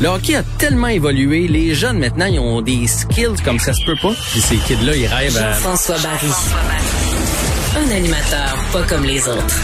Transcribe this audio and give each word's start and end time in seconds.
Le 0.00 0.08
hockey 0.08 0.34
a 0.34 0.42
tellement 0.58 0.88
évolué, 0.88 1.46
les 1.48 1.74
jeunes 1.74 1.98
maintenant, 1.98 2.26
ils 2.26 2.38
ont 2.40 2.60
des 2.60 2.86
skills 2.86 3.40
comme 3.44 3.58
ça 3.58 3.72
se 3.72 3.84
peut 3.84 3.96
pas. 4.02 4.12
Puis 4.32 4.40
ces 4.40 4.56
kids-là, 4.56 4.94
ils 4.96 5.06
rêvent 5.06 5.36
à... 5.36 5.52
Jean-François 5.52 5.96
Barry. 6.02 6.28
Un 7.76 7.96
animateur 7.96 8.56
pas 8.72 8.82
comme 8.82 9.04
les 9.04 9.26
autres. 9.28 9.56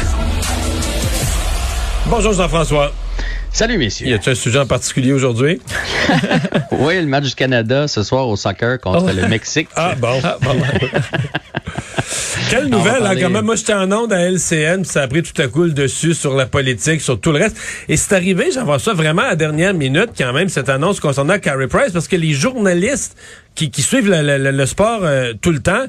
Bonjour 2.06 2.32
Jean-François. 2.32 2.93
Salut 3.53 3.79
messieurs. 3.79 4.06
Y 4.06 4.14
a-t-il 4.14 4.30
un 4.30 4.35
sujet 4.37 4.58
en 4.61 4.66
particulier 4.66 5.12
aujourd'hui? 5.12 5.61
oui, 6.72 7.01
le 7.01 7.06
match 7.06 7.24
du 7.24 7.35
Canada 7.35 7.88
ce 7.88 8.03
soir 8.04 8.28
au 8.28 8.37
soccer 8.37 8.81
contre 8.81 9.06
Oh. 9.12 9.21
le 9.21 9.26
Mexique. 9.28 9.69
Ah 9.74 9.94
bon. 9.97 10.21
Quelle 12.51 12.69
nouvelle, 12.69 13.04
hein, 13.07 13.15
quand 13.21 13.31
même. 13.31 13.45
Moi, 13.45 13.57
j'étais 13.57 13.75
en 13.75 13.90
onde 13.93 14.13
à 14.13 14.21
LCN, 14.31 14.83
puis 14.83 14.90
ça 14.90 15.03
a 15.03 15.09
pris 15.09 15.22
tout 15.22 15.40
à 15.40 15.47
coup 15.49 15.63
le 15.65 15.71
dessus 15.72 16.15
sur 16.15 16.34
la 16.37 16.47
politique, 16.47 17.01
sur 17.01 17.20
tout 17.20 17.33
le 17.33 17.39
reste. 17.39 17.57
Et 17.89 17.97
c'est 17.97 18.15
arrivé, 18.15 18.51
j'en 18.55 18.65
vois 18.65 18.79
ça 18.79 18.93
vraiment 18.95 19.23
à 19.23 19.30
la 19.30 19.37
dernière 19.37 19.75
minute, 19.75 20.11
quand 20.16 20.33
même, 20.33 20.48
cette 20.48 20.69
annonce 20.69 21.01
concernant 21.01 21.39
Carey 21.39 21.69
Price, 21.69 21.93
parce 21.93 22.09
que 22.09 22.17
les 22.17 22.33
journalistes 22.33 23.17
qui, 23.55 23.71
qui 23.71 23.83
suivent 23.83 24.09
le, 24.09 24.23
le- 24.39 24.51
le 24.51 24.67
sport 24.67 25.01
euh, 25.03 25.33
tout 25.41 25.51
le 25.51 25.59
temps 25.61 25.84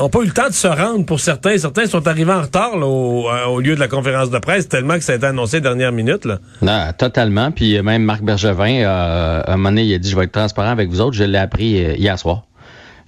n'ont 0.00 0.08
pas 0.08 0.20
eu 0.20 0.26
le 0.26 0.32
temps 0.32 0.48
de 0.48 0.54
se 0.54 0.66
rendre 0.66 1.04
pour 1.04 1.20
certains. 1.20 1.56
Certains 1.58 1.86
sont 1.86 2.06
arrivés 2.08 2.32
en 2.32 2.40
retard 2.42 2.76
là, 2.78 2.86
au, 2.86 3.28
euh, 3.28 3.44
au 3.46 3.60
lieu 3.60 3.74
de 3.74 3.80
la 3.80 3.88
conférence 3.88 4.30
de 4.30 4.38
presse, 4.38 4.68
tellement 4.68 4.94
que 4.94 5.04
ça 5.04 5.12
a 5.12 5.16
été 5.16 5.26
annoncé 5.26 5.60
dernière 5.60 5.92
minute. 5.92 6.24
Là. 6.24 6.38
Non, 6.62 6.86
totalement. 6.96 7.50
Puis 7.52 7.76
euh, 7.76 7.82
même 7.82 8.02
Marc 8.02 8.22
Bergevin, 8.22 8.82
euh, 8.82 9.42
à 9.46 9.52
un 9.52 9.56
moment 9.56 9.68
donné, 9.70 9.84
il 9.84 9.94
a 9.94 9.98
dit, 9.98 10.10
je 10.10 10.16
vais 10.16 10.24
être 10.24 10.32
transparent 10.32 10.70
avec 10.70 10.88
vous 10.88 11.00
autres. 11.02 11.12
Je 11.16 11.24
l'ai 11.24 11.38
appris 11.38 11.84
euh, 11.84 11.94
hier 11.96 12.18
soir. 12.18 12.44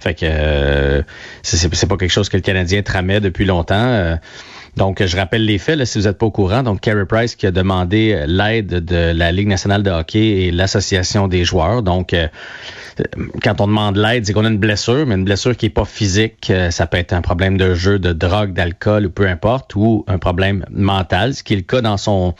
Fait 0.05 0.13
que 0.13 0.25
euh, 0.29 1.01
c'est- 1.41 1.87
pas 1.87 1.97
quelque 1.97 2.11
chose 2.11 2.29
que 2.29 2.37
le 2.37 2.41
Canadien 2.41 2.83
tramait 2.83 3.19
depuis 3.19 3.45
longtemps. 3.45 3.75
euh. 3.75 4.15
donc, 4.77 5.03
je 5.03 5.17
rappelle 5.17 5.45
les 5.45 5.57
faits, 5.57 5.77
là, 5.79 5.85
si 5.85 5.97
vous 5.97 6.05
n'êtes 6.05 6.17
pas 6.19 6.25
au 6.27 6.31
courant. 6.31 6.61
Donc, 6.61 6.81
Carey 6.81 7.05
Price 7.07 7.35
qui 7.35 7.47
a 7.47 7.51
demandé 7.51 8.13
euh, 8.13 8.25
l'aide 8.27 8.85
de 8.85 9.11
la 9.15 9.31
Ligue 9.31 9.47
nationale 9.47 9.81
de 9.83 9.89
hockey 9.89 10.43
et 10.43 10.51
l'Association 10.51 11.27
des 11.27 11.43
joueurs. 11.43 11.81
Donc, 11.81 12.13
quand 13.43 13.61
on 13.61 13.67
demande 13.67 13.97
l'aide, 13.97 14.25
c'est 14.25 14.33
qu'on 14.33 14.45
a 14.45 14.49
une 14.49 14.57
blessure, 14.57 15.05
mais 15.05 15.15
une 15.15 15.25
blessure 15.25 15.55
qui 15.57 15.67
est 15.67 15.69
pas 15.69 15.85
physique. 15.85 16.49
Euh, 16.49 16.71
Ça 16.71 16.87
peut 16.87 16.97
être 16.97 17.13
un 17.13 17.21
problème 17.21 17.57
de 17.57 17.73
jeu, 17.75 17.99
de 17.99 18.13
drogue, 18.13 18.53
d'alcool 18.53 19.05
ou 19.05 19.09
peu 19.09 19.27
importe, 19.27 19.75
ou 19.75 20.03
un 20.07 20.17
problème 20.17 20.65
mental, 20.71 21.33
ce 21.33 21.43
qui 21.43 21.53
est 21.53 21.57
le 21.57 21.61
cas 21.63 21.81
dans 21.81 21.97
son 21.97 22.33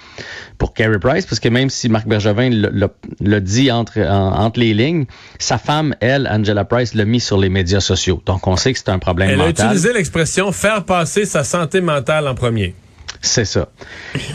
pour 0.57 0.73
Carey 0.73 0.99
Price, 0.99 1.25
parce 1.25 1.39
que 1.39 1.49
même 1.49 1.69
si 1.69 1.89
Marc 1.89 2.07
Bergevin 2.07 2.49
l'a- 2.49 2.69
l'a 2.71 2.88
l'a 3.21 3.39
dit 3.39 3.71
entre 3.71 3.99
en- 3.99 4.39
entre 4.45 4.59
les 4.59 4.73
lignes, 4.73 5.05
sa 5.39 5.57
femme, 5.57 5.95
elle, 5.99 6.27
Angela 6.31 6.63
Price, 6.66 6.94
l'a 6.95 7.05
mis 7.05 7.19
sur 7.19 7.38
les 7.38 7.49
médias 7.49 7.79
sociaux. 7.81 8.22
Donc 8.25 8.47
on 8.47 8.55
sait 8.55 8.73
que 8.73 8.79
c'est 8.79 8.89
un 8.89 8.99
problème 8.99 9.29
Elle 9.29 9.41
a 9.41 9.45
mental. 9.47 9.66
utilisé 9.67 9.94
l'expression 9.94 10.51
faire 10.51 10.83
passer 10.85 11.25
sa 11.25 11.44
santé 11.44 11.81
mentale 11.81 12.27
en 12.27 12.35
premier. 12.35 12.73
C'est 13.21 13.45
ça. 13.45 13.69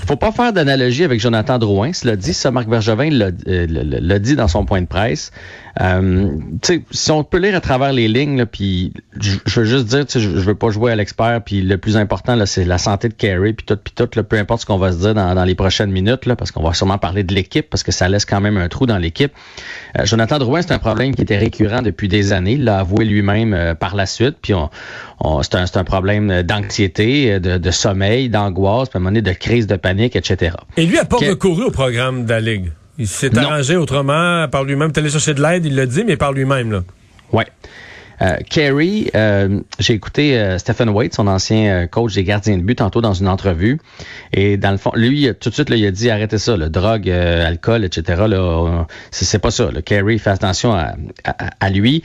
Faut 0.06 0.17
pas 0.17 0.33
faire 0.33 0.53
d'analogie 0.53 1.05
avec 1.05 1.20
Jonathan 1.20 1.59
Drouin. 1.59 1.92
Cela 1.92 2.17
dit, 2.17 2.34
ça, 2.34 2.50
Marc 2.50 2.69
Bergevin 2.69 3.11
l'a 3.11 3.31
euh, 3.48 4.19
dit 4.19 4.37
dans 4.37 4.48
son 4.48 4.64
point 4.64 4.81
de 4.83 4.87
presse. 4.87 5.31
Euh, 5.81 6.31
si 6.91 7.11
on 7.11 7.22
peut 7.22 7.39
lire 7.39 7.55
à 7.55 7.61
travers 7.61 7.92
les 7.92 8.09
lignes, 8.09 8.45
puis 8.45 8.92
je 9.20 9.61
veux 9.61 9.64
juste 9.64 9.87
dire, 9.87 10.05
je 10.09 10.28
veux 10.28 10.55
pas 10.55 10.70
jouer 10.70 10.92
à 10.92 10.97
l'expert, 10.97 11.41
puis 11.45 11.62
le 11.62 11.78
plus 11.78 11.97
important, 11.97 12.37
c'est 12.47 12.64
la 12.64 12.78
santé 12.78 13.09
de 13.09 13.14
Carey, 13.14 13.53
puis 13.53 13.64
tout, 13.64 13.77
puis 13.77 13.92
tout, 13.95 14.06
peu 14.06 14.39
importe 14.39 14.62
ce 14.62 14.67
qu'on 14.67 14.78
va 14.78 14.92
se 14.92 14.98
dire 14.98 15.15
dans, 15.15 15.44
les 15.44 15.55
prochaines 15.55 15.91
minutes, 15.91 16.27
là, 16.27 16.37
parce 16.37 16.50
qu'on 16.50 16.62
va 16.62 16.75
sûrement 16.75 16.98
parler 16.98 17.22
de 17.22 17.34
l'équipe, 17.34 17.69
parce 17.70 17.83
que 17.83 17.92
ça 17.92 18.09
laisse 18.09 18.25
quand 18.25 18.41
même 18.41 18.56
un 18.56 18.69
trou 18.69 18.87
dans 18.87 18.98
l'équipe. 18.98 19.33
Euh, 19.98 20.05
Jonathan 20.05 20.39
Drouin, 20.39 20.62
c'est 20.62 20.72
un 20.72 20.78
problème 20.78 21.15
qui 21.15 21.22
était 21.22 21.39
récurrent 21.39 21.83
depuis 21.83 22.09
des 22.09 22.33
années. 22.33 22.55
Il 22.55 22.65
l'a 22.65 22.81
avoué 22.81 23.05
lui-même 23.05 23.75
par 23.78 23.94
la 23.94 24.06
suite, 24.06 24.37
puis 24.42 24.55
c'est 25.42 25.77
un, 25.77 25.84
problème 25.84 26.42
d'anxiété, 26.42 27.39
de 27.41 27.70
sommeil, 27.70 28.28
d'angoisse, 28.28 28.69
puis 28.88 28.96
à 28.96 28.98
un 28.98 29.00
moment 29.00 29.10
donné, 29.10 29.22
de 29.22 29.32
crise 29.32 29.66
de 29.66 29.76
panique, 29.76 30.16
etc. 30.16 30.54
Et 30.76 30.86
lui 30.86 30.98
a 30.98 31.04
pas 31.04 31.18
Que- 31.18 31.30
recouru 31.30 31.64
au 31.64 31.70
programme 31.70 32.24
de 32.24 32.30
la 32.30 32.40
Ligue. 32.40 32.72
Il 32.98 33.06
s'est 33.08 33.36
arrangé 33.38 33.76
autrement, 33.76 34.46
par 34.48 34.64
lui-même. 34.64 34.92
Allé 34.94 35.08
chercher 35.10 35.34
de 35.34 35.40
l'aide, 35.42 35.64
il 35.64 35.74
l'a 35.74 35.86
dit, 35.86 36.04
mais 36.04 36.16
par 36.16 36.32
lui-même. 36.32 36.70
là. 36.72 36.80
Ouais. 37.32 37.46
Euh, 38.22 38.36
Kerry, 38.48 39.10
euh, 39.14 39.60
j'ai 39.78 39.94
écouté 39.94 40.38
euh, 40.38 40.58
Stephen 40.58 40.90
Waite, 40.90 41.14
son 41.14 41.26
ancien 41.26 41.70
euh, 41.70 41.86
coach 41.86 42.14
des 42.14 42.25
gardiens 42.25 42.58
de 42.58 42.62
but, 42.62 42.75
tantôt 42.76 43.00
dans 43.00 43.14
une 43.14 43.28
entrevue. 43.28 43.81
Et 44.32 44.58
dans 44.58 44.70
le 44.72 44.76
fond, 44.76 44.92
lui, 44.94 45.28
tout 45.41 45.48
de 45.48 45.54
suite, 45.54 45.70
là, 45.70 45.76
il 45.76 45.86
a 45.86 45.91
dit 45.91 46.10
arrêtez 46.10 46.36
ça, 46.38 46.56
là, 46.56 46.69
drogue, 46.69 47.09
euh, 47.09 47.47
alcool, 47.47 47.84
etc. 47.84 48.25
Là, 48.28 48.86
c'est 49.10 49.38
pas 49.38 49.50
ça. 49.50 49.70
Là. 49.70 49.80
Kerry, 49.80 50.19
fait 50.19 50.30
attention 50.30 50.72
à, 50.75 50.94
à, 51.25 51.50
à 51.60 51.70
lui. 51.70 52.03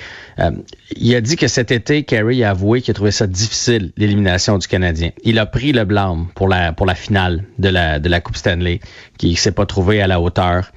Il 0.96 1.16
a 1.16 1.22
dit 1.22 1.36
que 1.36 1.48
cet 1.48 1.72
été, 1.72 2.04
Kerry 2.04 2.44
a 2.44 2.52
avoué 2.52 2.82
qu'il 2.82 2.92
a 2.92 2.94
trouvé 2.94 3.12
ça 3.12 3.28
difficile, 3.28 3.92
l'élimination 3.98 4.58
du 4.58 4.68
Canadien. 4.68 5.10
Il 5.24 5.38
a 5.40 5.46
pris 5.46 5.74
le 5.74 5.84
blâme 5.84 6.28
pour 6.36 6.48
la 6.48 6.72
pour 6.72 6.86
la 6.86 6.96
finale 6.96 7.44
de 7.60 7.70
la 7.70 8.00
de 8.00 8.08
la 8.08 8.22
Coupe 8.22 8.38
Stanley, 8.38 8.80
qui 9.18 9.36
s'est 9.36 9.52
pas 9.52 9.66
trouvé 9.66 10.02
à 10.02 10.08
la 10.08 10.22
hauteur. 10.22 10.72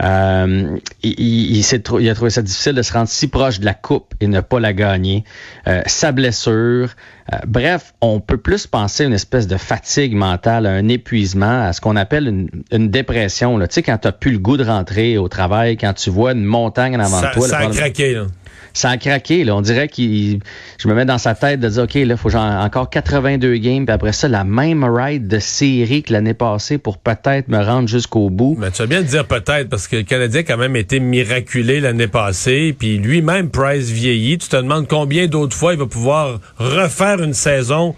Il, 0.00 0.80
il, 1.02 1.56
il 1.58 2.10
a 2.10 2.14
trouvé 2.14 2.30
ça 2.30 2.42
difficile 2.42 2.74
de 2.74 2.82
se 2.82 2.92
rendre 2.92 3.08
si 3.08 3.28
proche 3.28 3.60
de 3.60 3.64
la 3.64 3.74
coupe 3.74 4.14
et 4.20 4.26
ne 4.26 4.40
pas 4.40 4.60
la 4.60 4.72
gagner. 4.76 5.24
Euh, 5.66 5.82
sa 5.86 6.12
blessure. 6.12 6.90
Euh, 7.32 7.36
bref, 7.46 7.92
on 8.00 8.20
peut 8.20 8.36
plus 8.36 8.68
penser 8.68 9.02
à 9.02 9.06
une 9.06 9.12
espèce 9.12 9.48
de 9.48 9.56
fatigue 9.56 10.14
mentale, 10.14 10.66
à 10.66 10.70
un 10.70 10.86
épuisement, 10.88 11.64
à 11.66 11.72
ce 11.72 11.80
qu'on 11.80 11.96
appelle 11.96 12.28
une, 12.28 12.48
une 12.70 12.88
dépression. 12.88 13.58
là. 13.58 13.66
Tu 13.66 13.74
sais, 13.74 13.82
quand 13.82 13.98
tu 13.98 14.08
plus 14.12 14.30
le 14.32 14.38
goût 14.38 14.56
de 14.56 14.64
rentrer 14.64 15.18
au 15.18 15.28
travail, 15.28 15.76
quand 15.76 15.92
tu 15.94 16.10
vois 16.10 16.32
une 16.32 16.44
montagne 16.44 16.96
en 16.96 17.00
avant 17.00 17.20
Ça, 17.20 17.28
de 17.30 17.34
toi. 17.34 17.48
ça 17.48 17.58
là, 17.60 17.66
a 17.66 17.70
craqué. 17.70 18.14
Là. 18.14 18.26
Ça 18.72 18.90
a 18.90 18.96
craqué. 18.96 19.44
Là. 19.44 19.56
On 19.56 19.60
dirait 19.60 19.88
qu'il. 19.88 20.40
Je 20.78 20.88
me 20.88 20.94
mets 20.94 21.04
dans 21.04 21.18
sa 21.18 21.34
tête 21.34 21.60
de 21.60 21.68
dire 21.68 21.84
OK, 21.84 21.94
là, 21.94 22.16
faut 22.16 22.28
genre 22.28 22.44
encore 22.62 22.90
82 22.90 23.56
games, 23.56 23.86
puis 23.86 23.92
après 23.92 24.12
ça, 24.12 24.28
la 24.28 24.44
même 24.44 24.84
ride 24.84 25.28
de 25.28 25.38
série 25.38 26.02
que 26.02 26.12
l'année 26.12 26.34
passée 26.34 26.78
pour 26.78 26.98
peut-être 26.98 27.48
me 27.48 27.62
rendre 27.62 27.88
jusqu'au 27.88 28.30
bout. 28.30 28.56
Mais 28.58 28.70
tu 28.70 28.82
vas 28.82 28.86
bien 28.86 29.02
te 29.02 29.08
dire 29.08 29.26
peut-être, 29.26 29.68
parce 29.68 29.88
que 29.88 29.96
le 29.96 30.02
Canadien 30.02 30.40
a 30.40 30.44
quand 30.44 30.58
même 30.58 30.76
été 30.76 31.00
miraculé 31.00 31.80
l'année 31.80 32.08
passée, 32.08 32.74
puis 32.78 32.98
lui-même, 32.98 33.50
Price 33.50 33.90
vieillit. 33.90 34.38
Tu 34.38 34.48
te 34.48 34.56
demandes 34.56 34.88
combien 34.88 35.26
d'autres 35.26 35.56
fois 35.56 35.72
il 35.72 35.78
va 35.78 35.86
pouvoir 35.86 36.40
refaire 36.58 37.22
une 37.22 37.34
saison. 37.34 37.94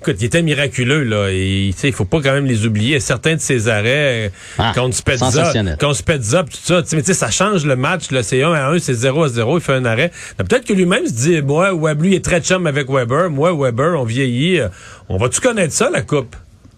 Écoute, 0.00 0.16
il 0.20 0.26
était 0.26 0.42
miraculeux, 0.42 1.02
là. 1.02 1.28
Il 1.32 1.92
faut 1.92 2.04
pas 2.04 2.20
quand 2.22 2.32
même 2.32 2.46
les 2.46 2.64
oublier. 2.66 3.00
Certains 3.00 3.34
de 3.34 3.40
ses 3.40 3.68
arrêts, 3.68 4.26
euh, 4.26 4.28
Ah, 4.58 4.72
contre 4.74 4.94
Spezza, 4.94 5.26
contre 5.80 5.96
Spezza, 5.96 6.44
tout 6.44 6.50
ça, 6.62 6.82
mais 6.92 7.00
tu 7.02 7.06
sais, 7.06 7.14
ça 7.14 7.30
change 7.30 7.66
le 7.66 7.74
match, 7.74 8.10
là. 8.12 8.22
C'est 8.22 8.42
1 8.44 8.52
à 8.52 8.68
1, 8.68 8.78
c'est 8.78 8.94
0 8.94 9.24
à 9.24 9.28
0, 9.28 9.58
il 9.58 9.60
fait 9.60 9.72
un 9.74 9.84
arrêt. 9.84 10.12
Peut-être 10.36 10.64
que 10.64 10.72
lui-même 10.72 11.04
se 11.06 11.12
dit, 11.12 11.42
moi, 11.42 11.74
Web, 11.74 12.00
lui, 12.02 12.10
il 12.10 12.14
est 12.14 12.24
très 12.24 12.40
chum 12.40 12.66
avec 12.68 12.88
Weber. 12.88 13.28
Moi, 13.28 13.52
Weber, 13.52 14.00
on 14.00 14.04
vieillit. 14.04 14.60
euh, 14.60 14.68
On 15.08 15.16
va-tu 15.16 15.40
connaître 15.40 15.72
ça, 15.74 15.90
la 15.90 16.02
coupe? 16.02 16.36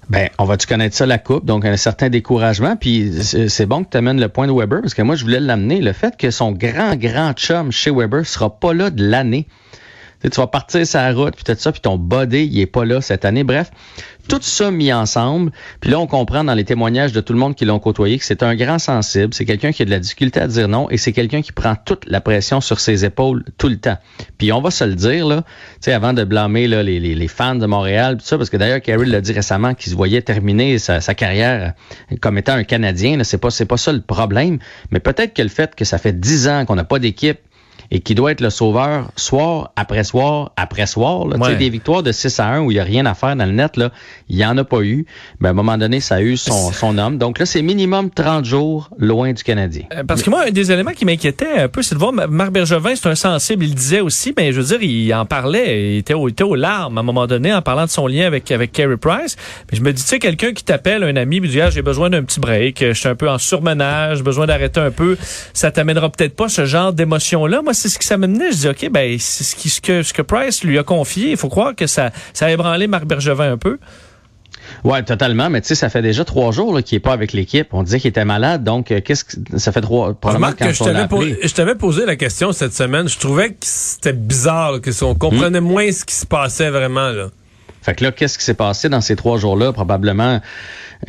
Ben, 0.08 0.28
on 0.38 0.44
va-tu 0.44 0.66
connaître 0.66 0.96
ça, 0.96 1.04
la 1.06 1.18
coupe? 1.18 1.44
Donc, 1.44 1.64
un 1.66 1.76
certain 1.76 2.08
découragement. 2.08 2.74
Puis, 2.76 3.12
c'est 3.22 3.48
c'est 3.48 3.66
bon 3.66 3.84
que 3.84 3.90
tu 3.90 3.96
amènes 3.98 4.18
le 4.20 4.28
point 4.28 4.46
de 4.46 4.52
Weber, 4.52 4.80
parce 4.80 4.94
que 4.94 5.02
moi, 5.02 5.14
je 5.14 5.22
voulais 5.24 5.40
l'amener. 5.40 5.80
Le 5.82 5.92
fait 5.92 6.16
que 6.16 6.30
son 6.30 6.52
grand, 6.52 6.96
grand 6.96 7.32
chum 7.34 7.70
chez 7.70 7.90
Weber 7.90 8.24
sera 8.26 8.48
pas 8.58 8.72
là 8.72 8.88
de 8.90 9.04
l'année. 9.04 9.46
Tu 10.22 10.28
vas 10.36 10.46
partir 10.46 10.86
sa 10.86 11.12
route, 11.12 11.34
puis 11.34 11.44
tout 11.44 11.54
ça, 11.58 11.72
puis 11.72 11.80
ton 11.80 11.96
body, 11.96 12.48
il 12.52 12.60
est 12.60 12.66
pas 12.66 12.84
là 12.84 13.00
cette 13.00 13.24
année. 13.24 13.42
Bref, 13.42 13.70
tout 14.28 14.38
ça 14.42 14.70
mis 14.70 14.92
ensemble. 14.92 15.50
Puis 15.80 15.90
là, 15.90 15.98
on 15.98 16.06
comprend 16.06 16.44
dans 16.44 16.54
les 16.54 16.64
témoignages 16.64 17.12
de 17.12 17.20
tout 17.20 17.32
le 17.32 17.38
monde 17.38 17.54
qui 17.54 17.64
l'ont 17.64 17.78
côtoyé 17.78 18.18
que 18.18 18.24
c'est 18.24 18.42
un 18.42 18.54
grand 18.54 18.78
sensible, 18.78 19.34
c'est 19.34 19.44
quelqu'un 19.44 19.72
qui 19.72 19.82
a 19.82 19.84
de 19.84 19.90
la 19.90 19.98
difficulté 19.98 20.40
à 20.40 20.46
dire 20.46 20.68
non, 20.68 20.88
et 20.90 20.98
c'est 20.98 21.12
quelqu'un 21.12 21.42
qui 21.42 21.52
prend 21.52 21.74
toute 21.74 22.06
la 22.06 22.20
pression 22.20 22.60
sur 22.60 22.80
ses 22.80 23.04
épaules 23.04 23.44
tout 23.58 23.68
le 23.68 23.78
temps. 23.78 23.98
Puis 24.38 24.52
on 24.52 24.60
va 24.60 24.70
se 24.70 24.84
le 24.84 24.94
dire, 24.94 25.26
là, 25.26 25.42
tu 25.42 25.46
sais, 25.80 25.92
avant 25.92 26.12
de 26.12 26.24
blâmer 26.24 26.68
les, 26.68 27.00
les, 27.00 27.28
fans 27.28 27.54
de 27.54 27.66
Montréal, 27.66 28.18
tout 28.18 28.24
ça, 28.24 28.36
parce 28.36 28.50
que 28.50 28.56
d'ailleurs, 28.56 28.80
Carey 28.80 29.06
l'a 29.06 29.20
dit 29.20 29.32
récemment 29.32 29.74
qu'il 29.74 29.90
se 29.90 29.96
voyait 29.96 30.22
terminer 30.22 30.78
sa, 30.78 31.00
carrière 31.14 31.72
comme 32.20 32.38
étant 32.38 32.54
un 32.54 32.64
Canadien. 32.64 33.22
C'est 33.24 33.38
pas, 33.38 33.50
c'est 33.50 33.66
pas 33.66 33.76
ça 33.76 33.92
le 33.92 34.00
problème. 34.00 34.58
Mais 34.90 35.00
peut-être 35.00 35.34
que 35.34 35.42
le 35.42 35.48
fait 35.48 35.74
que 35.74 35.84
ça 35.84 35.98
fait 35.98 36.18
dix 36.18 36.48
ans 36.48 36.64
qu'on 36.66 36.76
n'a 36.76 36.84
pas 36.84 36.98
d'équipe, 36.98 37.38
et 37.90 38.00
qui 38.00 38.14
doit 38.14 38.30
être 38.32 38.40
le 38.40 38.50
sauveur 38.50 39.10
soir 39.16 39.72
après 39.76 40.04
soir 40.04 40.52
après 40.56 40.86
soir. 40.86 41.26
Là. 41.26 41.36
Tu 41.36 41.42
sais, 41.44 41.50
Ouais. 41.50 41.56
Des 41.56 41.70
victoires 41.70 42.02
de 42.02 42.12
6 42.12 42.38
à 42.40 42.46
1 42.46 42.60
où 42.62 42.70
il 42.70 42.74
n'y 42.74 42.80
a 42.80 42.84
rien 42.84 43.04
à 43.06 43.14
faire 43.14 43.34
dans 43.36 43.44
le 43.46 43.52
net, 43.52 43.76
là, 43.76 43.90
il 44.28 44.36
n'y 44.36 44.44
en 44.46 44.56
a 44.58 44.64
pas 44.64 44.80
eu. 44.82 45.06
Mais 45.40 45.48
à 45.48 45.50
un 45.50 45.54
moment 45.54 45.76
donné, 45.76 46.00
ça 46.00 46.16
a 46.16 46.20
eu 46.22 46.36
son, 46.36 46.72
son 46.72 46.96
homme. 46.98 47.18
Donc 47.18 47.38
là, 47.38 47.46
c'est 47.46 47.62
minimum 47.62 48.10
30 48.10 48.44
jours 48.44 48.88
loin 48.98 49.32
du 49.32 49.42
Canadien. 49.42 49.84
Euh, 49.94 50.04
Parce 50.04 50.22
que 50.22 50.30
moi, 50.30 50.44
un 50.46 50.50
des 50.50 50.70
éléments 50.72 50.92
qui 50.92 51.04
m'inquiétait 51.04 51.52
un 51.58 51.68
peu, 51.68 51.82
c'est 51.82 51.94
de 51.94 52.00
voir 52.00 52.12
Ma- 52.12 52.26
Marc 52.26 52.50
Bergevin, 52.52 52.94
c'est 52.94 53.08
un 53.08 53.14
sensible, 53.14 53.64
il 53.64 53.74
disait 53.74 54.00
aussi, 54.00 54.32
mais 54.36 54.52
je 54.52 54.60
veux 54.60 54.78
dire, 54.78 54.82
il 54.88 55.12
en 55.14 55.26
parlait, 55.26 55.94
il 55.94 55.98
était, 55.98 56.14
au, 56.14 56.28
il 56.28 56.32
était 56.32 56.44
aux 56.44 56.54
larmes 56.54 56.96
à 56.96 57.00
un 57.00 57.04
moment 57.04 57.26
donné 57.26 57.52
en 57.52 57.62
parlant 57.62 57.84
de 57.86 57.90
son 57.90 58.06
lien 58.06 58.26
avec, 58.26 58.50
avec 58.52 58.72
Carey 58.72 58.96
Price. 58.96 59.36
Mais 59.70 59.78
je 59.78 59.82
me 59.82 59.92
dis, 59.92 60.02
tu 60.02 60.08
sais, 60.08 60.18
quelqu'un 60.18 60.52
qui 60.52 60.62
t'appelle, 60.64 61.02
un 61.02 61.16
ami, 61.16 61.40
puis 61.40 61.50
dit, 61.50 61.60
ah, 61.60 61.70
j'ai 61.70 61.82
besoin 61.82 62.10
d'un 62.10 62.22
petit 62.22 62.38
break, 62.40 62.78
je 62.86 62.92
suis 62.92 63.08
un 63.08 63.14
peu 63.16 63.28
en 63.28 63.38
surmenage, 63.38 64.18
j'ai 64.18 64.22
besoin 64.22 64.46
d'arrêter 64.46 64.80
un 64.80 64.90
peu, 64.90 65.16
ça 65.52 65.70
t'amènera 65.70 66.08
peut-être 66.10 66.36
pas 66.36 66.48
ce 66.48 66.64
genre 66.66 66.92
d'émotion-là. 66.92 67.62
Moi, 67.62 67.74
c'est 67.80 67.88
ce 67.88 67.98
qui 67.98 68.06
ça 68.06 68.16
m'amenait. 68.16 68.52
Je 68.52 68.56
dis, 68.58 68.68
OK, 68.68 68.88
ben, 68.90 69.16
c'est 69.18 69.44
ce, 69.44 69.56
qui, 69.56 69.68
ce, 69.68 69.80
que, 69.80 70.02
ce 70.02 70.12
que 70.12 70.22
Price 70.22 70.62
lui 70.64 70.78
a 70.78 70.82
confié. 70.82 71.30
Il 71.30 71.36
faut 71.36 71.48
croire 71.48 71.74
que 71.74 71.86
ça, 71.86 72.10
ça 72.32 72.46
a 72.46 72.50
ébranlé 72.50 72.86
Marc 72.86 73.04
Bergevin 73.04 73.52
un 73.52 73.56
peu. 73.58 73.78
Ouais, 74.84 75.02
totalement. 75.02 75.50
Mais 75.50 75.60
tu 75.60 75.68
sais, 75.68 75.74
ça 75.74 75.88
fait 75.88 76.02
déjà 76.02 76.24
trois 76.24 76.52
jours 76.52 76.74
là, 76.74 76.82
qu'il 76.82 76.96
est 76.96 77.00
pas 77.00 77.12
avec 77.12 77.32
l'équipe. 77.32 77.68
On 77.72 77.82
disait 77.82 77.98
qu'il 77.98 78.08
était 78.08 78.24
malade, 78.24 78.62
donc 78.62 78.90
euh, 78.90 79.00
qu'est-ce 79.00 79.24
que 79.24 79.58
ça 79.58 79.72
fait 79.72 79.80
trois 79.80 80.14
probablement 80.14 80.52
quand 80.56 80.66
que 80.66 80.72
je 80.72 80.84
t'avais, 80.84 81.08
po- 81.08 81.16
appelé. 81.16 81.38
je 81.42 81.52
t'avais 81.54 81.74
posé 81.74 82.06
la 82.06 82.16
question 82.16 82.52
cette 82.52 82.74
semaine. 82.74 83.08
Je 83.08 83.18
trouvais 83.18 83.50
que 83.50 83.56
c'était 83.62 84.12
bizarre, 84.12 84.72
là, 84.72 84.78
que 84.78 84.90
on 85.04 85.14
comprenait 85.14 85.60
moins 85.60 85.90
ce 85.90 86.04
qui 86.04 86.14
se 86.14 86.26
passait 86.26 86.70
vraiment. 86.70 87.08
Là. 87.08 87.28
Fait 87.82 87.94
que 87.94 88.04
là, 88.04 88.12
qu'est-ce 88.12 88.38
qui 88.38 88.44
s'est 88.44 88.54
passé 88.54 88.88
dans 88.88 89.00
ces 89.00 89.16
trois 89.16 89.38
jours-là? 89.38 89.72
Probablement, 89.72 90.40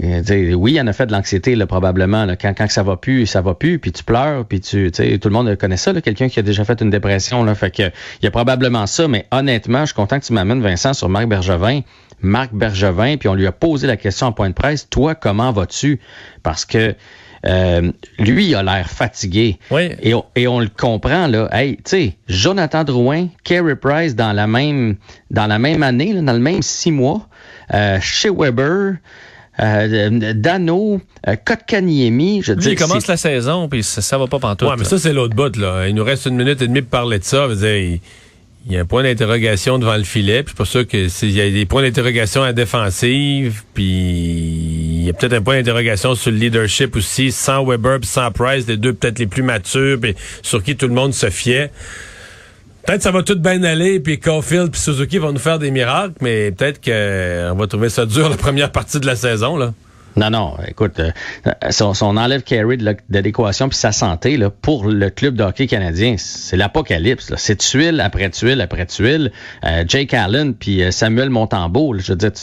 euh, 0.04 0.54
oui, 0.54 0.74
il 0.74 0.82
en 0.82 0.88
a 0.88 0.94
fait 0.94 1.06
de 1.06 1.12
l'anxiété, 1.12 1.56
là, 1.56 1.68
probablement. 1.68 2.28
Quand, 2.40 2.54
quand 2.58 2.70
ça 2.70 2.84
va 2.84 2.96
plus, 2.96 3.26
ça 3.26 3.42
va 3.42 3.56
plus, 3.56 3.80
puis 3.80 3.92
tu 3.92 4.04
pleures, 4.04 4.46
puis 4.46 4.62
tu, 4.62 4.92
tout 4.92 5.28
le 5.28 5.34
monde 5.34 5.56
connaît 5.58 5.78
ça, 5.78 5.94
quelqu'un 6.02 6.30
qui 6.30 6.40
a 6.40 6.44
déjà 6.44 6.64
fait 6.64 6.82
une 6.82 6.90
dépression. 6.90 7.44
Là, 7.44 7.56
fait 7.56 7.72
que 7.72 7.84
il 7.84 8.24
y 8.24 8.28
a 8.28 8.32
probablement 8.32 8.88
ça, 8.88 9.08
mais 9.08 9.26
honnêtement, 9.32 9.82
je 9.82 9.88
suis 9.88 9.96
content 9.96 10.20
que 10.20 10.26
tu 10.26 10.34
m'amènes 10.34 10.62
Vincent 10.62 10.94
sur 10.94 11.10
Marc 11.10 11.28
Bergevin. 11.28 11.82
Marc 12.22 12.54
Bergevin, 12.54 13.18
puis 13.18 13.28
on 13.30 13.34
lui 13.34 13.48
a 13.48 13.52
posé 13.52 13.88
la 13.88 13.98
question 13.98 14.28
en 14.28 14.32
point 14.32 14.50
de 14.50 14.54
presse, 14.54 14.88
toi, 14.90 15.16
comment 15.16 15.52
vas-tu? 15.52 16.00
Parce 16.44 16.66
que 16.66 16.96
euh, 17.46 17.92
lui, 18.20 18.48
il 18.48 18.56
a 18.56 18.64
l'air 18.64 18.90
fatigué. 18.90 19.58
Oui. 19.72 19.90
Et, 20.02 20.14
on, 20.14 20.26
et 20.36 20.48
on 20.48 20.60
le 20.60 20.70
comprend, 20.70 21.28
là. 21.28 21.50
Hey, 21.52 21.78
tu 21.78 21.82
sais, 21.86 22.18
Jonathan 22.28 22.84
Drouin, 22.84 23.28
Carey 23.44 23.76
Price 23.76 24.16
dans 24.16 24.34
la 24.34 24.48
même, 24.48 24.96
dans 25.32 25.48
la 25.48 25.58
même 25.60 25.82
année, 25.84 26.14
là, 26.14 26.22
dans 26.22 26.34
le 26.34 26.40
même 26.40 26.62
six 26.62 26.92
mois, 26.92 27.28
euh, 27.74 27.98
chez 28.02 28.30
Weber, 28.30 28.96
euh, 29.60 30.34
Dano, 30.34 31.02
euh, 31.28 31.36
Kotkaniemi, 31.44 32.42
je 32.44 32.54
dis 32.54 32.70
il 32.70 32.76
commence 32.76 33.08
la 33.08 33.18
saison, 33.18 33.68
puis 33.70 33.84
ça, 33.84 34.02
ça 34.02 34.18
va 34.18 34.28
pas 34.28 34.40
pantoute. 34.40 34.68
Ouais, 34.70 34.76
mais 34.78 34.86
ça, 34.86 34.98
c'est 34.98 35.14
l'autre 35.14 35.36
bout, 35.36 35.56
là. 35.58 35.88
Il 35.88 35.96
nous 35.96 36.04
reste 36.04 36.26
une 36.28 36.36
minute 36.36 36.62
et 36.62 36.68
demie 36.68 36.82
pour 36.82 36.90
parler 36.92 37.20
de 37.20 37.24
ça. 37.24 37.48
Je 37.50 37.56
dire, 37.56 37.76
il, 37.76 38.00
il 38.68 38.74
y 38.74 38.78
a 38.78 38.82
un 38.82 38.86
point 38.86 39.02
d'interrogation 39.04 39.80
devant 39.80 39.98
le 39.98 40.04
filet, 40.04 40.44
puis 40.44 40.52
c'est 40.54 40.58
pour 40.58 40.68
ça 40.68 40.84
que 40.84 41.08
c'est- 41.08 41.28
il 41.28 41.34
y 41.34 41.42
a 41.42 41.50
des 41.50 41.66
points 41.66 41.82
d'interrogation 41.82 42.44
à 42.44 42.48
la 42.48 42.54
défensive, 42.54 43.64
puis 43.74 44.81
il 45.02 45.08
y 45.08 45.10
a 45.10 45.14
peut-être 45.14 45.34
un 45.34 45.42
point 45.42 45.58
d'interrogation 45.58 46.16
sur 46.16 46.32
le 46.32 46.38
leadership 46.38 46.96
aussi, 46.96 47.32
sans 47.32 47.66
Weber 47.66 48.00
sans 48.04 48.32
Price, 48.32 48.68
les 48.68 48.78
deux 48.78 48.94
peut-être 48.94 49.20
les 49.20 49.28
plus 49.28 49.44
matures, 49.44 50.00
puis 50.00 50.16
sur 50.44 50.64
qui 50.64 50.76
tout 50.76 50.88
le 50.88 50.94
monde 50.94 51.14
se 51.14 51.30
fiait. 51.30 51.72
Peut-être 52.86 53.02
ça 53.02 53.12
va 53.12 53.24
tout 53.24 53.38
bien 53.38 53.64
aller, 53.64 54.00
puis 54.00 54.20
Caulfield 54.20 54.72
puis 54.72 54.80
Suzuki 54.80 55.18
vont 55.18 55.32
nous 55.32 55.40
faire 55.40 55.60
des 55.60 55.72
miracles, 55.72 56.14
mais 56.22 56.52
peut-être 56.52 56.84
qu'on 56.84 57.56
va 57.56 57.68
trouver 57.68 57.90
ça 57.90 58.06
dur 58.06 58.30
la 58.30 58.38
première 58.38 58.72
partie 58.72 59.00
de 59.00 59.06
la 59.06 59.16
saison, 59.16 59.58
là. 59.58 59.74
Non, 60.18 60.30
non, 60.30 60.58
écoute, 60.68 61.00
euh, 61.00 61.12
on, 62.02 62.18
enlève 62.18 62.44
Carey 62.44 62.76
de 62.76 62.84
la- 62.84 62.94
de 62.94 63.20
l'équation 63.20 63.70
puis 63.70 63.78
sa 63.78 63.94
santé, 63.94 64.36
là, 64.36 64.50
pour 64.50 64.86
le 64.88 65.10
club 65.10 65.36
de 65.36 65.44
hockey 65.44 65.68
canadien, 65.68 66.16
c'est 66.18 66.58
l'apocalypse. 66.58 67.34
C'est 67.38 67.56
tuile 67.56 68.02
après 68.02 68.30
tuile 68.30 68.60
après 68.60 68.86
tuile. 68.86 69.32
Euh, 69.64 69.86
Jake 69.88 70.14
Allen 70.14 70.54
puis 70.54 70.84
euh, 70.84 70.92
Samuel 70.92 71.30
Montembeau, 71.30 71.98
je 71.98 72.12
veux 72.12 72.18
dire, 72.18 72.34
tu 72.34 72.42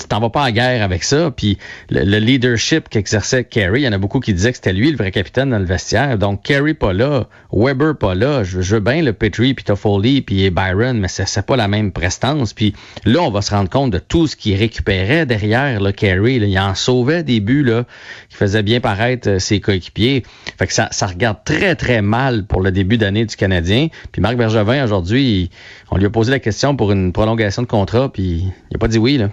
tu 0.00 0.08
t'en 0.08 0.20
vas 0.20 0.30
pas 0.30 0.44
à 0.44 0.52
guerre 0.52 0.82
avec 0.82 1.04
ça. 1.04 1.30
Puis 1.30 1.58
le, 1.88 2.04
le 2.04 2.18
leadership 2.18 2.88
qu'exerçait 2.88 3.44
Carey, 3.44 3.80
il 3.80 3.84
y 3.84 3.88
en 3.88 3.92
a 3.92 3.98
beaucoup 3.98 4.20
qui 4.20 4.34
disaient 4.34 4.50
que 4.50 4.56
c'était 4.56 4.72
lui 4.72 4.90
le 4.90 4.96
vrai 4.96 5.10
capitaine 5.10 5.50
dans 5.50 5.58
le 5.58 5.64
vestiaire. 5.64 6.18
Donc 6.18 6.42
Carey 6.42 6.74
pas 6.74 6.92
là, 6.92 7.26
Weber 7.52 7.96
pas 7.96 8.14
là. 8.14 8.44
Je, 8.44 8.60
je 8.60 8.74
veux 8.74 8.80
bien 8.80 9.02
le 9.02 9.12
Petrie, 9.12 9.54
puis 9.54 9.64
Toffoli, 9.64 10.22
puis 10.22 10.50
Byron, 10.50 10.98
mais 10.98 11.08
c'est 11.08 11.46
pas 11.46 11.56
la 11.56 11.68
même 11.68 11.92
prestance. 11.92 12.52
Puis 12.52 12.74
là, 13.04 13.20
on 13.22 13.30
va 13.30 13.42
se 13.42 13.50
rendre 13.50 13.68
compte 13.68 13.90
de 13.90 13.98
tout 13.98 14.26
ce 14.26 14.36
qu'il 14.36 14.56
récupérait 14.56 15.26
derrière 15.26 15.80
le 15.80 15.90
là. 15.90 16.46
Il 16.46 16.58
en 16.58 16.74
sauvait 16.74 17.22
des 17.22 17.40
buts 17.40 17.62
là, 17.62 17.84
qui 18.28 18.36
faisaient 18.36 18.62
bien 18.62 18.80
paraître 18.80 19.28
euh, 19.28 19.38
ses 19.38 19.60
coéquipiers. 19.60 20.22
Fait 20.58 20.66
que 20.66 20.72
ça, 20.72 20.88
regarde 21.06 21.38
très 21.44 21.74
très 21.74 22.02
mal 22.02 22.44
pour 22.44 22.60
le 22.60 22.70
début 22.70 22.98
d'année 22.98 23.26
du 23.26 23.36
Canadien. 23.36 23.88
Puis 24.12 24.22
Marc 24.22 24.36
Bergevin 24.36 24.84
aujourd'hui, 24.84 25.50
on 25.90 25.96
lui 25.96 26.06
a 26.06 26.10
posé 26.10 26.30
la 26.30 26.38
question 26.38 26.76
pour 26.76 26.92
une 26.92 27.12
prolongation 27.12 27.62
de 27.62 27.66
contrat, 27.66 28.12
puis 28.12 28.44
il 28.70 28.76
a 28.76 28.78
pas 28.78 28.88
dit 28.88 28.98
oui 28.98 29.18
là. 29.18 29.30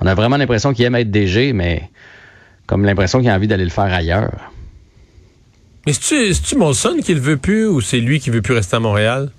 On 0.00 0.06
a 0.06 0.14
vraiment 0.14 0.36
l'impression 0.36 0.72
qu'il 0.72 0.84
aime 0.84 0.94
être 0.96 1.10
DG, 1.10 1.52
mais 1.52 1.88
comme 2.66 2.84
l'impression 2.84 3.20
qu'il 3.20 3.28
a 3.30 3.34
envie 3.34 3.46
d'aller 3.48 3.64
le 3.64 3.70
faire 3.70 3.92
ailleurs. 3.92 4.50
Mais 5.86 5.92
c'est-tu 5.92 6.56
Molson 6.56 6.96
qui 7.04 7.14
le 7.14 7.20
veut 7.20 7.36
plus, 7.36 7.66
ou 7.66 7.80
c'est 7.80 8.00
lui 8.00 8.18
qui 8.20 8.30
veut 8.30 8.42
plus 8.42 8.54
rester 8.54 8.76
à 8.76 8.80
Montréal? 8.80 9.30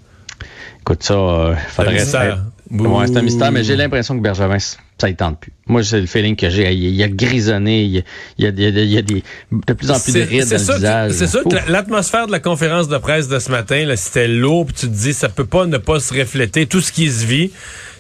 Écoute, 0.81 1.01
ça, 1.03 1.13
euh, 1.15 1.55
faudrait... 1.69 1.93
mystère. 1.93 2.43
Ouais, 2.71 3.05
c'est 3.07 3.17
un 3.17 3.21
mystère, 3.21 3.51
mais 3.51 3.63
j'ai 3.63 3.75
l'impression 3.75 4.17
que 4.17 4.23
Bergevin, 4.23 4.57
ça 4.59 4.77
ne 5.07 5.11
tente 5.13 5.39
plus. 5.39 5.51
Moi, 5.67 5.83
c'est 5.83 5.99
le 6.01 6.07
feeling 6.07 6.35
que 6.35 6.49
j'ai. 6.49 6.71
Il, 6.73 6.83
il 6.95 7.03
a 7.03 7.07
grisonné, 7.07 7.83
il, 7.83 8.03
il 8.39 8.45
y 8.45 8.47
a, 8.47 8.49
il 8.49 8.65
a- 8.65 8.81
il 8.81 8.89
y 8.91 8.97
a 8.97 9.01
des, 9.03 9.23
de 9.51 9.73
plus 9.73 9.91
en 9.91 9.99
plus 9.99 10.13
de 10.13 10.21
rides 10.21 10.43
c'est 10.45 10.57
dans 10.57 10.63
sûr 10.63 10.73
le 10.73 10.79
visage. 10.79 11.11
C'est 11.11 11.27
sûr 11.27 11.43
que 11.43 11.71
l'atmosphère 11.71 12.25
de 12.27 12.31
la 12.31 12.39
conférence 12.39 12.87
de 12.87 12.97
presse 12.97 13.27
de 13.27 13.37
ce 13.39 13.51
matin, 13.51 13.85
c'était 13.95 14.27
lourd, 14.27 14.65
puis 14.65 14.75
tu 14.75 14.87
te 14.87 14.93
dis, 14.93 15.13
ça 15.13 15.29
peut 15.29 15.45
pas 15.45 15.65
ne 15.67 15.77
pas 15.77 15.99
se 15.99 16.13
refléter 16.13 16.65
tout 16.65 16.81
ce 16.81 16.91
qui 16.91 17.09
se 17.11 17.25
vit 17.25 17.51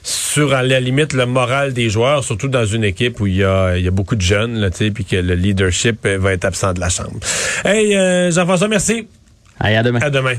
sur, 0.05 0.53
à 0.53 0.61
la 0.61 0.79
limite, 0.79 1.13
le 1.13 1.25
moral 1.25 1.73
des 1.73 1.89
joueurs, 1.89 2.23
surtout 2.23 2.47
dans 2.47 2.65
une 2.65 2.83
équipe 2.83 3.19
où 3.19 3.25
il 3.25 3.37
y 3.37 3.43
a, 3.43 3.75
il 3.75 3.83
y 3.83 3.87
a 3.87 3.91
beaucoup 3.91 4.15
de 4.15 4.21
jeunes, 4.21 4.59
là, 4.59 4.69
tu 4.69 4.77
sais, 4.77 4.91
puis 4.91 5.03
que 5.03 5.15
le 5.15 5.33
leadership 5.33 6.05
euh, 6.05 6.19
va 6.19 6.33
être 6.33 6.45
absent 6.45 6.73
de 6.73 6.79
la 6.79 6.89
chambre. 6.89 7.19
Hey, 7.63 7.95
euh, 7.95 8.29
Jean-François, 8.29 8.67
merci. 8.67 9.07
Allez, 9.59 9.77
à 9.77 9.83
demain. 9.83 9.99
À 10.01 10.11
demain. 10.11 10.35